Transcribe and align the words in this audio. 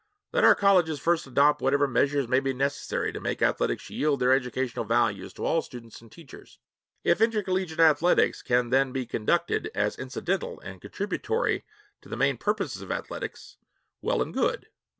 Let 0.31 0.43
our 0.43 0.55
colleges 0.55 0.99
first 0.99 1.27
adopt 1.27 1.61
whatever 1.61 1.87
measures 1.87 2.27
may 2.27 2.39
be 2.39 2.53
necessary 2.53 3.11
to 3.11 3.19
make 3.19 3.43
athletics 3.43 3.87
yield 3.91 4.19
their 4.19 4.33
educational 4.33 4.83
values 4.83 5.31
to 5.33 5.45
all 5.45 5.61
students 5.61 6.01
and 6.01 6.11
teachers. 6.11 6.57
If 7.03 7.21
intercollegiate 7.21 7.79
athletics 7.79 8.41
can 8.41 8.71
then 8.71 8.93
be 8.93 9.05
conducted 9.05 9.69
as 9.75 9.95
incidental 9.99 10.59
and 10.61 10.81
contributory 10.81 11.65
to 12.01 12.09
the 12.09 12.17
main 12.17 12.37
purposes 12.37 12.81
of 12.81 12.91
athletics, 12.91 13.57
well 14.01 14.23
and 14.23 14.33
good. 14.33 14.69